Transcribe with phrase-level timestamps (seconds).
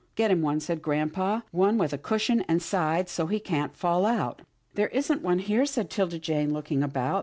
[0.15, 3.77] "Get him one," said grampa," one with a cush ion and sides, so he can't
[3.77, 4.41] fall out.""
[4.73, 7.19] There isn't one here," said 'Tilda Jane, looking about.